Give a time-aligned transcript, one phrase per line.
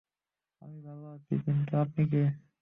[0.61, 2.21] আমি ভালো আছি কিন্তু আপনি কে?